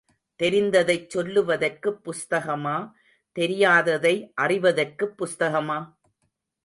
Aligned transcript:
தெரிந்ததைச் 0.39 1.09
சொல்லுவதற்குப் 1.09 1.99
புஸ்தகமா, 2.03 2.75
தெரியாததை 3.35 4.15
அறிவதற்குப் 4.41 5.15
புஸ்தகமா? 5.17 5.79